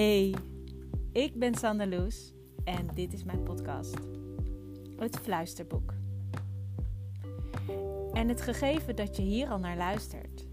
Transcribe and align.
Hey, 0.00 0.34
ik 1.12 1.38
ben 1.38 1.54
Sander 1.54 1.88
Loes 1.88 2.32
en 2.64 2.88
dit 2.94 3.12
is 3.12 3.24
mijn 3.24 3.42
podcast, 3.42 3.96
Het 4.96 5.16
Fluisterboek. 5.16 5.94
En 8.12 8.28
het 8.28 8.40
gegeven 8.40 8.96
dat 8.96 9.16
je 9.16 9.22
hier 9.22 9.48
al 9.48 9.58
naar 9.58 9.76
luistert, 9.76 10.46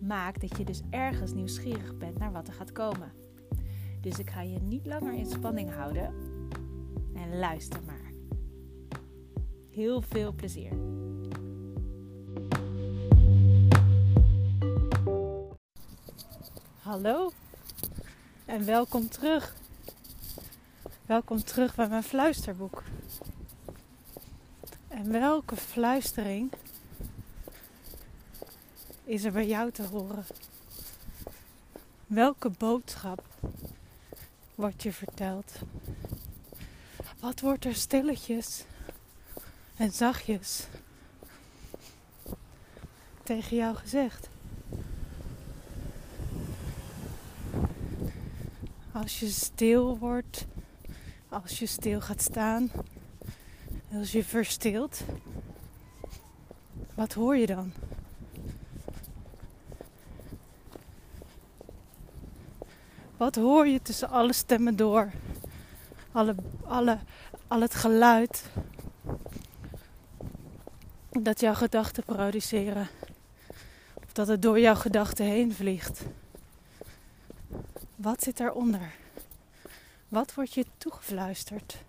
maakt 0.00 0.40
dat 0.40 0.56
je 0.56 0.64
dus 0.64 0.82
ergens 0.90 1.32
nieuwsgierig 1.32 1.96
bent 1.96 2.18
naar 2.18 2.32
wat 2.32 2.48
er 2.48 2.54
gaat 2.54 2.72
komen. 2.72 3.12
Dus 4.00 4.18
ik 4.18 4.30
ga 4.30 4.42
je 4.42 4.58
niet 4.58 4.86
langer 4.86 5.14
in 5.14 5.26
spanning 5.26 5.74
houden 5.74 6.14
en 7.14 7.38
luister 7.38 7.80
maar. 7.86 8.12
Heel 9.70 10.00
veel 10.00 10.32
plezier. 10.32 10.72
Hallo 16.80 17.30
en 18.48 18.64
welkom 18.64 19.08
terug. 19.08 19.54
Welkom 21.06 21.44
terug 21.44 21.74
bij 21.74 21.88
mijn 21.88 22.02
fluisterboek. 22.02 22.82
En 24.88 25.10
welke 25.12 25.56
fluistering 25.56 26.52
is 29.04 29.24
er 29.24 29.32
bij 29.32 29.46
jou 29.46 29.70
te 29.70 29.82
horen? 29.82 30.24
Welke 32.06 32.50
boodschap 32.50 33.24
wordt 34.54 34.82
je 34.82 34.92
verteld? 34.92 35.52
Wat 37.20 37.40
wordt 37.40 37.64
er 37.64 37.74
stilletjes 37.74 38.64
en 39.76 39.92
zachtjes 39.92 40.66
tegen 43.22 43.56
jou 43.56 43.76
gezegd? 43.76 44.28
Als 49.02 49.20
je 49.20 49.26
stil 49.28 49.98
wordt, 49.98 50.46
als 51.28 51.58
je 51.58 51.66
stil 51.66 52.00
gaat 52.00 52.22
staan, 52.22 52.70
als 53.92 54.12
je 54.12 54.24
verstilt, 54.24 55.00
wat 56.94 57.12
hoor 57.12 57.36
je 57.36 57.46
dan? 57.46 57.72
Wat 63.16 63.34
hoor 63.34 63.66
je 63.66 63.82
tussen 63.82 64.08
alle 64.08 64.32
stemmen 64.32 64.76
door? 64.76 65.10
Alle, 66.12 66.34
alle, 66.64 66.98
al 67.46 67.60
het 67.60 67.74
geluid 67.74 68.44
dat 71.10 71.40
jouw 71.40 71.54
gedachten 71.54 72.04
produceren. 72.04 72.88
Of 73.94 74.12
dat 74.12 74.28
het 74.28 74.42
door 74.42 74.60
jouw 74.60 74.74
gedachten 74.74 75.24
heen 75.24 75.54
vliegt. 75.54 76.02
Wat 77.98 78.22
zit 78.22 78.36
daaronder? 78.36 78.94
Wat 80.08 80.34
wordt 80.34 80.54
je 80.54 80.66
toegefluisterd? 80.78 81.84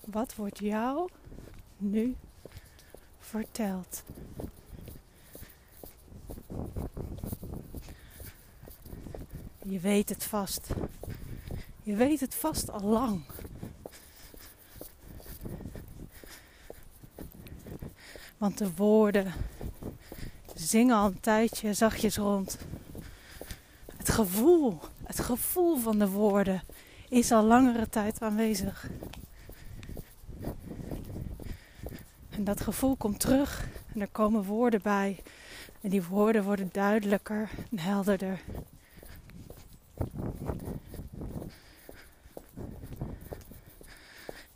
Wat 0.00 0.34
wordt 0.34 0.58
jou 0.58 1.10
nu 1.76 2.16
verteld? 3.18 4.02
Je 9.62 9.80
weet 9.80 10.08
het 10.08 10.24
vast. 10.24 10.68
Je 11.82 11.94
weet 11.94 12.20
het 12.20 12.34
vast 12.34 12.70
al 12.70 12.82
lang. 12.82 13.24
Want 18.38 18.58
de 18.58 18.74
woorden 18.74 19.32
zingen 20.62 20.96
al 20.96 21.06
een 21.06 21.20
tijdje 21.20 21.74
zachtjes 21.74 22.16
rond. 22.16 22.58
Het 23.96 24.08
gevoel, 24.08 24.78
het 25.02 25.20
gevoel 25.20 25.76
van 25.76 25.98
de 25.98 26.08
woorden 26.08 26.62
is 27.08 27.32
al 27.32 27.44
langere 27.44 27.88
tijd 27.88 28.22
aanwezig. 28.22 28.90
En 32.30 32.44
dat 32.44 32.60
gevoel 32.60 32.96
komt 32.96 33.20
terug 33.20 33.68
en 33.94 34.00
er 34.00 34.08
komen 34.08 34.44
woorden 34.44 34.82
bij. 34.82 35.22
En 35.80 35.90
die 35.90 36.02
woorden 36.02 36.44
worden 36.44 36.68
duidelijker 36.72 37.50
en 37.70 37.78
helderder. 37.78 38.40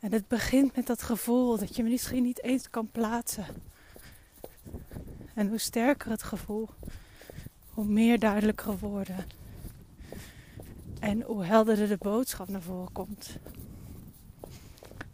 En 0.00 0.12
het 0.12 0.28
begint 0.28 0.76
met 0.76 0.86
dat 0.86 1.02
gevoel 1.02 1.58
dat 1.58 1.76
je 1.76 1.82
misschien 1.82 2.22
niet 2.22 2.42
eens 2.42 2.70
kan 2.70 2.88
plaatsen. 2.90 3.46
En 5.34 5.48
hoe 5.48 5.58
sterker 5.58 6.10
het 6.10 6.22
gevoel, 6.22 6.68
hoe 7.70 7.84
meer 7.84 8.18
duidelijker 8.18 8.78
woorden. 8.78 9.26
En 11.00 11.22
hoe 11.22 11.44
helderder 11.44 11.88
de 11.88 11.96
boodschap 11.96 12.48
naar 12.48 12.62
voren 12.62 12.92
komt. 12.92 13.38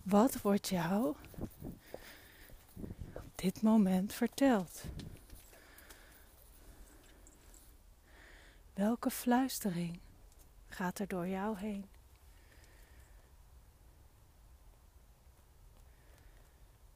Wat 0.03 0.41
wordt 0.41 0.69
jou 0.69 1.15
op 3.15 3.33
dit 3.35 3.63
moment 3.63 4.13
verteld? 4.13 4.85
Welke 8.75 9.11
fluistering 9.11 9.99
gaat 10.69 10.99
er 10.99 11.09
door 11.09 11.27
jou 11.27 11.59
heen? 11.59 11.87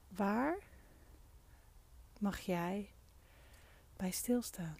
Waar 0.09 0.59
mag 2.19 2.39
jij 2.41 2.91
bij 4.03 4.11
stilstaan? 4.11 4.77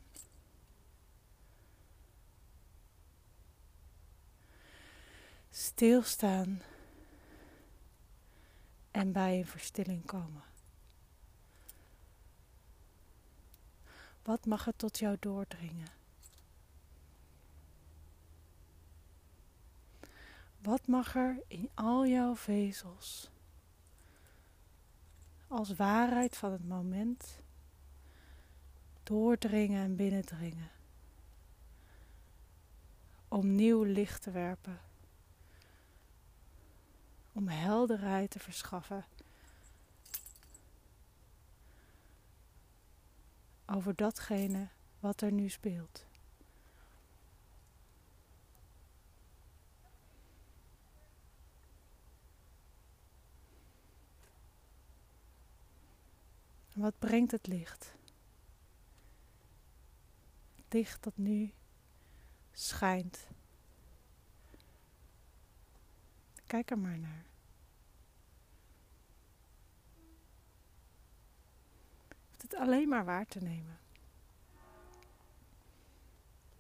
Stilstaan 5.51 6.63
en 8.91 9.13
bij 9.13 9.39
een 9.39 9.47
verstilling 9.47 10.05
komen. 10.05 10.43
Wat 14.23 14.47
mag 14.47 14.67
er 14.67 14.77
tot 14.77 14.99
jou 14.99 15.17
doordringen? 15.21 15.89
Wat 20.59 20.87
mag 20.87 21.15
er 21.15 21.43
in 21.47 21.71
al 21.75 22.07
jouw 22.07 22.37
vezels 22.37 23.31
als 25.49 25.75
waarheid 25.75 26.37
van 26.37 26.53
het 26.53 26.69
moment 26.69 27.41
doordringen 29.03 29.83
en 29.83 29.97
binnendringen. 29.97 30.71
Om 33.29 33.55
nieuw 33.55 33.83
licht 33.83 34.23
te 34.23 34.31
werpen. 34.31 34.81
Om 37.33 37.49
helderheid 37.49 38.31
te 38.31 38.39
verschaffen. 38.39 39.05
Over 43.67 43.95
datgene 43.95 44.69
wat 45.01 45.21
er 45.21 45.33
nu 45.33 45.49
speelt. 45.49 46.07
Wat 56.73 56.99
brengt 56.99 57.31
het 57.31 57.47
licht? 57.47 57.95
Licht 60.73 61.03
dat 61.03 61.17
nu 61.17 61.55
schijnt. 62.53 63.27
Kijk 66.47 66.71
er 66.71 66.79
maar 66.79 66.99
naar. 66.99 67.25
Het 72.37 72.55
alleen 72.55 72.89
maar 72.89 73.05
waar 73.05 73.27
te 73.27 73.39
nemen. 73.39 73.79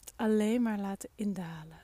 Het 0.01 0.13
alleen 0.17 0.63
maar 0.63 0.79
laten 0.79 1.09
indalen. 1.15 1.81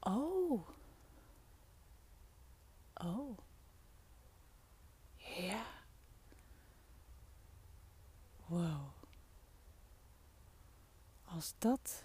Oh. 0.00 0.68
Oh. 2.94 3.38
Ja. 5.16 5.64
Wow. 8.46 8.92
Dat. 11.58 12.04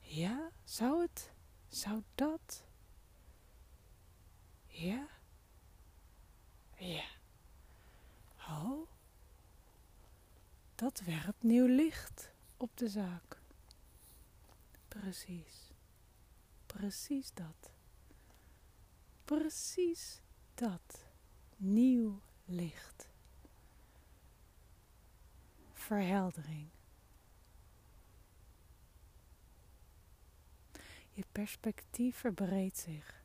Ja, 0.00 0.50
zou 0.64 1.02
het? 1.02 1.32
Zou 1.68 2.02
dat? 2.14 2.64
Ja. 4.66 5.08
Ja. 6.76 7.08
Oh. 8.48 8.88
Dat 10.74 11.00
werpt 11.00 11.42
nieuw 11.42 11.66
licht 11.66 12.32
op 12.56 12.76
de 12.76 12.88
zaak. 12.88 13.40
Precies. 14.88 15.72
Precies 16.66 17.32
dat. 17.34 17.70
Precies 19.24 20.20
dat 20.54 21.04
nieuw 21.56 22.20
licht. 22.44 23.10
verheldering. 25.90 26.68
Je 31.12 31.24
perspectief 31.32 32.16
verbreedt 32.16 32.78
zich. 32.78 33.22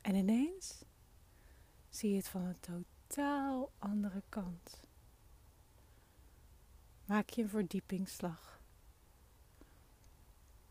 En 0.00 0.14
ineens 0.14 0.84
zie 1.88 2.10
je 2.10 2.16
het 2.16 2.28
van 2.28 2.42
een 2.42 2.60
totaal 2.60 3.70
andere 3.78 4.22
kant. 4.28 4.80
Maak 7.04 7.30
je 7.30 7.42
een 7.42 7.48
verdiepingsslag. 7.48 8.60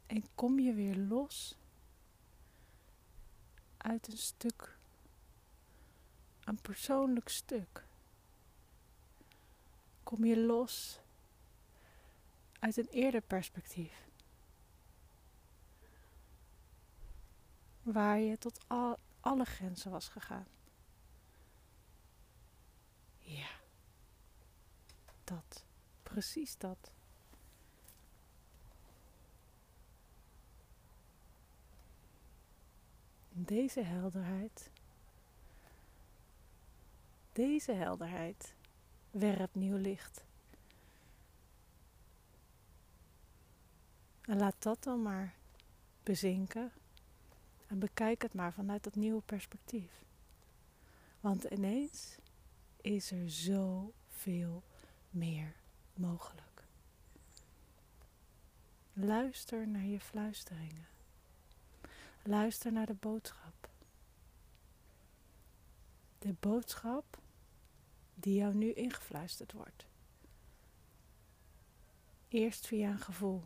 En 0.05 0.23
kom 0.35 0.59
je 0.59 0.73
weer 0.73 0.95
los 0.95 1.57
uit 3.77 4.07
een 4.07 4.17
stuk, 4.17 4.77
een 6.43 6.61
persoonlijk 6.61 7.29
stuk. 7.29 7.85
Kom 10.03 10.25
je 10.25 10.39
los 10.39 10.99
uit 12.67 12.77
een 12.77 12.87
eerder 12.89 13.21
perspectief. 13.21 14.07
Waar 17.81 18.19
je 18.19 18.37
tot 18.37 18.59
al, 18.67 18.99
alle 19.19 19.45
grenzen 19.45 19.91
was 19.91 20.07
gegaan. 20.07 20.47
Ja, 23.19 23.49
dat, 25.23 25.65
precies 26.03 26.57
dat. 26.57 26.91
Deze 33.29 33.81
helderheid, 33.81 34.71
deze 37.31 37.71
helderheid 37.71 38.55
werpt 39.11 39.55
nieuw 39.55 39.77
licht. 39.77 40.26
En 44.27 44.37
laat 44.37 44.55
dat 44.59 44.83
dan 44.83 45.01
maar 45.01 45.35
bezinken 46.03 46.71
en 47.67 47.79
bekijk 47.79 48.21
het 48.21 48.33
maar 48.33 48.53
vanuit 48.53 48.83
dat 48.83 48.95
nieuwe 48.95 49.21
perspectief. 49.21 50.03
Want 51.19 51.43
ineens 51.43 52.17
is 52.81 53.11
er 53.11 53.29
zoveel 53.29 54.63
meer 55.09 55.55
mogelijk. 55.93 56.63
Luister 58.93 59.67
naar 59.67 59.85
je 59.85 59.99
fluisteringen. 59.99 60.87
Luister 62.23 62.71
naar 62.71 62.85
de 62.85 62.93
boodschap. 62.93 63.69
De 66.19 66.35
boodschap 66.39 67.17
die 68.15 68.35
jou 68.35 68.53
nu 68.55 68.73
ingefluisterd 68.73 69.51
wordt. 69.51 69.85
Eerst 72.27 72.67
via 72.67 72.89
een 72.89 72.99
gevoel. 72.99 73.43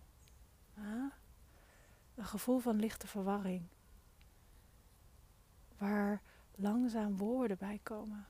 Een 2.16 2.28
gevoel 2.28 2.60
van 2.60 2.76
lichte 2.76 3.08
verwarring. 3.08 3.68
Waar 5.78 6.22
langzaam 6.56 7.18
woorden 7.18 7.58
bij 7.58 7.80
komen. 7.84 8.28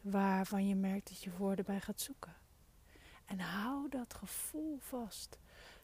Waarvan 0.00 0.66
je 0.66 0.74
merkt 0.74 1.08
dat 1.08 1.22
je 1.22 1.36
woorden 1.36 1.64
bij 1.64 1.80
gaat 1.80 2.00
zoeken. 2.00 2.34
En 3.24 3.40
hou 3.40 3.88
dat 3.88 4.14
gevoel 4.14 4.78
vast. 4.78 5.38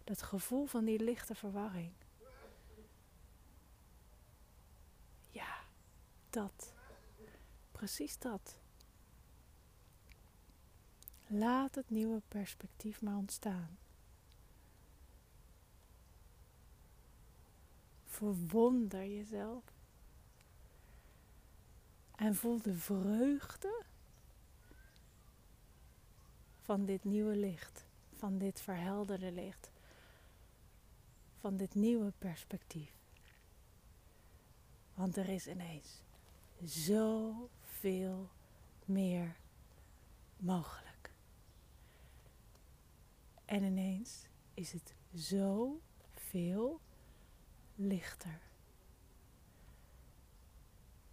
Dat 0.05 0.23
gevoel 0.23 0.67
van 0.67 0.85
die 0.85 1.03
lichte 1.03 1.35
verwarring. 1.35 1.93
Ja, 5.31 5.57
dat. 6.31 6.73
Precies 7.73 8.19
dat. 8.19 8.59
Laat 11.27 11.75
het 11.75 11.91
nieuwe 11.91 12.23
perspectief 12.29 13.03
maar 13.03 13.17
ontstaan. 13.17 13.79
Verwonder 18.15 19.07
jezelf. 19.07 19.63
En 22.17 22.35
voel 22.35 22.63
de 22.63 22.75
vreugde 22.75 23.83
van 26.61 26.85
dit 26.85 27.05
nieuwe 27.05 27.37
licht, 27.37 27.87
van 28.17 28.39
dit 28.39 28.61
verhelderde 28.61 29.33
licht, 29.33 29.71
van 31.39 31.57
dit 31.57 31.75
nieuwe 31.75 32.13
perspectief. 32.19 32.93
Want 34.95 35.17
er 35.17 35.29
is 35.29 35.47
ineens 35.47 36.01
zoveel 36.65 38.29
meer 38.85 39.37
mogelijk. 40.37 41.11
En 43.45 43.63
ineens 43.63 44.27
is 44.55 44.73
het 44.73 44.95
zo 45.15 45.81
veel 46.13 46.81
lichter. 47.75 48.41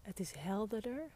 Het 0.01 0.19
is 0.19 0.31
helderder. 0.31 1.09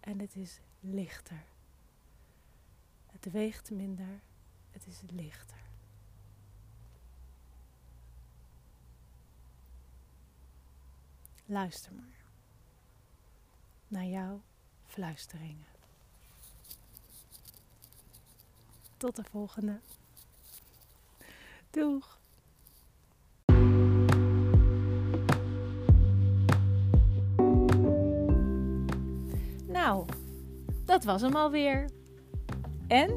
En 0.00 0.18
het 0.18 0.36
is 0.36 0.60
lichter. 0.80 1.44
Het 3.06 3.32
weegt 3.32 3.70
minder. 3.70 4.20
Het 4.70 4.86
is 4.86 5.00
lichter. 5.10 5.58
Luister 11.46 11.92
maar 11.92 12.24
naar 13.88 14.04
jouw 14.04 14.40
fluisteringen. 14.86 15.66
Tot 18.96 19.16
de 19.16 19.24
volgende. 19.24 19.80
Doeg! 21.70 22.18
Nou, 29.66 30.06
dat 30.84 31.04
was 31.04 31.20
hem 31.20 31.36
alweer. 31.36 31.90
En? 32.86 33.10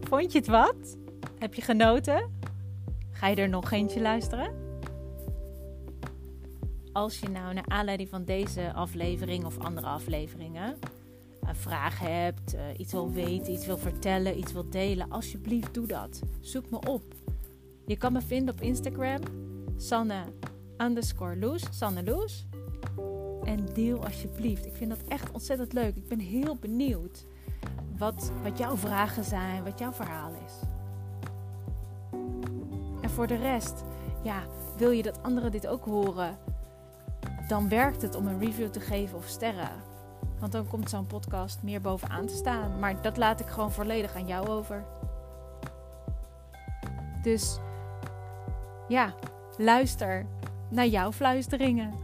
Vond 0.00 0.32
je 0.32 0.38
het 0.38 0.46
wat? 0.46 0.96
Heb 1.38 1.54
je 1.54 1.62
genoten? 1.62 2.32
Ga 3.10 3.26
je 3.26 3.36
er 3.36 3.48
nog 3.48 3.70
eentje 3.70 4.00
luisteren? 4.00 4.62
Als 6.92 7.18
je 7.18 7.28
nou 7.28 7.54
naar 7.54 7.68
aanleiding 7.68 8.08
van 8.08 8.24
deze 8.24 8.72
aflevering 8.72 9.44
of 9.44 9.58
andere 9.58 9.86
afleveringen 9.86 10.78
een 11.40 11.56
vraag 11.56 11.98
hebt, 11.98 12.54
uh, 12.54 12.60
iets 12.76 12.92
wil 12.92 13.12
weten, 13.12 13.52
iets 13.52 13.66
wil 13.66 13.78
vertellen, 13.78 14.38
iets 14.38 14.52
wil 14.52 14.70
delen, 14.70 15.10
alsjeblieft 15.10 15.74
doe 15.74 15.86
dat. 15.86 16.22
Zoek 16.40 16.70
me 16.70 16.78
op. 16.88 17.23
Je 17.86 17.96
kan 17.96 18.12
me 18.12 18.20
vinden 18.20 18.54
op 18.54 18.60
Instagram, 18.60 19.20
Sanne 19.76 20.22
underscore 20.78 21.36
Loes, 21.36 21.62
Sanne 21.70 22.04
Loes. 22.04 22.46
En 23.44 23.64
deel 23.74 24.04
alsjeblieft. 24.04 24.66
Ik 24.66 24.76
vind 24.76 24.90
dat 24.90 25.02
echt 25.08 25.30
ontzettend 25.30 25.72
leuk. 25.72 25.96
Ik 25.96 26.08
ben 26.08 26.18
heel 26.18 26.56
benieuwd 26.56 27.26
wat, 27.98 28.32
wat 28.42 28.58
jouw 28.58 28.76
vragen 28.76 29.24
zijn, 29.24 29.64
wat 29.64 29.78
jouw 29.78 29.92
verhaal 29.92 30.32
is. 30.46 30.52
En 33.00 33.10
voor 33.10 33.26
de 33.26 33.36
rest, 33.36 33.84
ja, 34.22 34.42
wil 34.76 34.90
je 34.90 35.02
dat 35.02 35.22
anderen 35.22 35.50
dit 35.50 35.66
ook 35.66 35.84
horen? 35.84 36.38
Dan 37.48 37.68
werkt 37.68 38.02
het 38.02 38.14
om 38.14 38.26
een 38.26 38.38
review 38.38 38.68
te 38.68 38.80
geven 38.80 39.16
of 39.16 39.26
sterren. 39.26 39.70
Want 40.38 40.52
dan 40.52 40.66
komt 40.68 40.90
zo'n 40.90 41.06
podcast 41.06 41.62
meer 41.62 41.80
bovenaan 41.80 42.26
te 42.26 42.34
staan. 42.34 42.78
Maar 42.78 43.02
dat 43.02 43.16
laat 43.16 43.40
ik 43.40 43.46
gewoon 43.46 43.72
volledig 43.72 44.14
aan 44.14 44.26
jou 44.26 44.48
over. 44.48 44.84
Dus 47.22 47.58
ja, 48.88 49.14
luister 49.56 50.26
naar 50.70 50.86
jouw 50.86 51.12
fluisteringen. 51.12 52.03